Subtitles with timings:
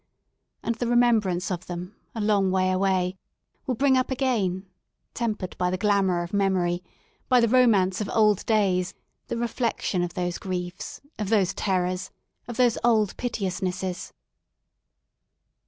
[0.63, 3.19] And the remembrance of them, a long way away,
[3.67, 4.65] will bring up again,
[5.13, 6.83] tempered by the glamour of memory,
[7.29, 8.95] by the romance of old days,
[9.27, 12.09] the reflection of those griefs, of those terrors,
[12.47, 14.11] of those old piteousnesses.